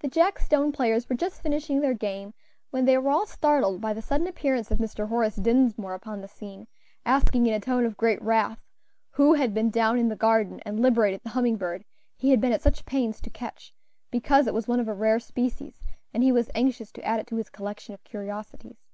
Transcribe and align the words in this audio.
The 0.00 0.08
jack 0.08 0.40
stone 0.40 0.72
players 0.72 1.08
were 1.08 1.14
just 1.14 1.40
finishing 1.40 1.78
their 1.78 1.94
game 1.94 2.34
when 2.70 2.86
they 2.86 2.98
were 2.98 3.08
all 3.12 3.24
startled 3.24 3.80
by 3.80 3.92
the 3.92 4.02
sudden 4.02 4.26
appearance 4.26 4.72
of 4.72 4.78
Mr. 4.78 5.08
Horace 5.10 5.36
Dinsmore 5.36 5.94
upon 5.94 6.20
the 6.20 6.26
scene, 6.26 6.66
asking 7.06 7.46
in 7.46 7.54
a 7.54 7.60
tone 7.60 7.86
of 7.86 7.96
great 7.96 8.20
wrath 8.20 8.58
who 9.12 9.34
had 9.34 9.54
been 9.54 9.70
down 9.70 9.96
in 9.96 10.08
the 10.08 10.16
garden 10.16 10.58
and 10.66 10.80
liberated 10.82 11.20
the 11.22 11.30
humming 11.38 11.54
bird 11.56 11.84
he 12.16 12.30
had 12.32 12.40
been 12.40 12.52
at 12.52 12.62
such 12.62 12.84
pains 12.84 13.20
to 13.20 13.30
catch, 13.30 13.72
because 14.10 14.48
it 14.48 14.54
was 14.54 14.66
one 14.66 14.80
of 14.80 14.88
a 14.88 14.92
rare 14.92 15.20
species, 15.20 15.82
and 16.12 16.24
he 16.24 16.32
was 16.32 16.50
anxious 16.56 16.90
to 16.90 17.04
add 17.04 17.20
it 17.20 17.28
to 17.28 17.36
his 17.36 17.48
collection 17.48 17.94
of 17.94 18.02
curiosities. 18.02 18.88